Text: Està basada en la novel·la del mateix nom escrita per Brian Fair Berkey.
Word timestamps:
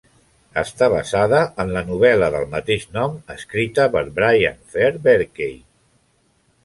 Està 0.59 0.87
basada 0.93 1.41
en 1.63 1.73
la 1.75 1.83
novel·la 1.89 2.29
del 2.35 2.47
mateix 2.55 2.87
nom 2.97 3.19
escrita 3.37 3.87
per 3.97 4.03
Brian 4.17 4.59
Fair 4.73 4.93
Berkey. 5.09 5.55